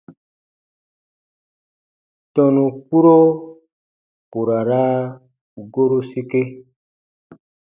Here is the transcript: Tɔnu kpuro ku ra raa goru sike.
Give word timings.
Tɔnu 2.33 2.63
kpuro 2.85 3.17
ku 4.31 4.39
ra 4.47 4.59
raa 4.69 4.97
goru 5.73 5.99
sike. 6.09 6.41